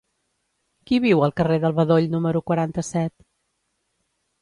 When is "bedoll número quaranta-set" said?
1.81-3.19